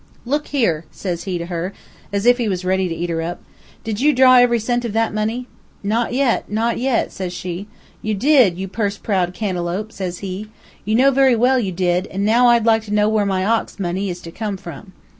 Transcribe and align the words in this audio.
'Look' 0.25 0.47
here!' 0.47 0.85
says 0.89 1.25
he 1.25 1.37
to 1.37 1.45
her, 1.45 1.73
as 2.11 2.25
if 2.25 2.39
he 2.39 2.49
was 2.49 2.65
ready 2.65 2.87
to 2.89 2.95
eat 2.95 3.11
her 3.11 3.21
up. 3.21 3.39
'Did 3.83 3.99
you 4.01 4.13
draw 4.13 4.37
every 4.37 4.57
cent 4.57 4.83
of 4.83 4.93
that 4.93 5.13
money?' 5.13 5.45
'Not 5.83 6.11
yet, 6.11 6.51
not 6.51 6.79
yet,' 6.79 7.11
says 7.11 7.31
she. 7.33 7.67
'You 8.01 8.15
did, 8.15 8.57
you 8.57 8.67
purse 8.67 8.97
proud 8.97 9.35
cantalope,' 9.35 9.91
says 9.91 10.17
he. 10.25 10.47
'You 10.85 10.95
know 10.95 11.11
very 11.11 11.35
well 11.35 11.59
you 11.59 11.71
did, 11.71 12.07
an' 12.07 12.25
now 12.25 12.47
I'd 12.47 12.65
like 12.65 12.81
to 12.85 12.93
know 12.95 13.09
where 13.09 13.27
my 13.27 13.45
ox 13.45 13.79
money 13.79 14.09
is 14.09 14.21
to 14.21 14.31
come 14.31 14.57
from.' 14.57 14.91